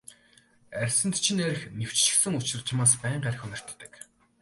[0.81, 3.91] Арьсанд чинь архи нэвччихсэн учир чамаас байнга архи үнэртдэг.